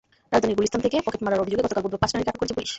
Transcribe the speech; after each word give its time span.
রাজধানীর 0.33 0.57
গুলিস্তান 0.59 0.81
থেকে 0.85 0.97
পকেট 1.05 1.21
মারার 1.25 1.41
অভিযোগে 1.43 1.63
গতকাল 1.65 1.81
বুধবার 1.83 2.01
পাঁচ 2.03 2.11
নারীকে 2.13 2.29
আটক 2.31 2.39
করেছে 2.39 2.55
পুলিশ। 2.57 2.69